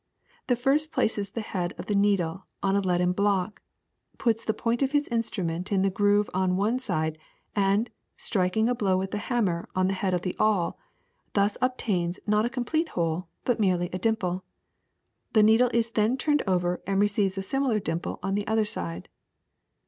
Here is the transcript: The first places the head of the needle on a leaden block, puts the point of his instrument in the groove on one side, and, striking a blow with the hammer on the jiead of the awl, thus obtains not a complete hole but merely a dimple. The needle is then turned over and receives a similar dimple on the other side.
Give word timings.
The 0.47 0.55
first 0.55 0.91
places 0.91 1.29
the 1.29 1.41
head 1.41 1.73
of 1.77 1.85
the 1.85 1.93
needle 1.93 2.47
on 2.63 2.75
a 2.75 2.79
leaden 2.81 3.11
block, 3.11 3.61
puts 4.17 4.43
the 4.43 4.51
point 4.51 4.81
of 4.81 4.93
his 4.93 5.07
instrument 5.09 5.71
in 5.71 5.83
the 5.83 5.91
groove 5.91 6.27
on 6.33 6.57
one 6.57 6.79
side, 6.79 7.19
and, 7.55 7.87
striking 8.17 8.67
a 8.67 8.73
blow 8.73 8.97
with 8.97 9.11
the 9.11 9.19
hammer 9.19 9.69
on 9.75 9.87
the 9.87 9.93
jiead 9.93 10.13
of 10.13 10.23
the 10.23 10.35
awl, 10.39 10.79
thus 11.33 11.55
obtains 11.61 12.19
not 12.25 12.45
a 12.45 12.49
complete 12.49 12.89
hole 12.97 13.27
but 13.45 13.59
merely 13.59 13.91
a 13.93 13.99
dimple. 13.99 14.43
The 15.33 15.43
needle 15.43 15.69
is 15.71 15.91
then 15.91 16.17
turned 16.17 16.41
over 16.47 16.81
and 16.87 16.99
receives 16.99 17.37
a 17.37 17.43
similar 17.43 17.77
dimple 17.79 18.17
on 18.23 18.33
the 18.33 18.47
other 18.47 18.65
side. 18.65 19.07